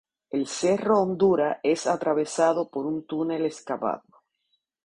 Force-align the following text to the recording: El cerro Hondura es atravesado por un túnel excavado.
El 0.31 0.47
cerro 0.47 0.99
Hondura 0.99 1.59
es 1.61 1.85
atravesado 1.85 2.69
por 2.71 2.87
un 2.87 3.05
túnel 3.05 3.45
excavado. 3.45 4.01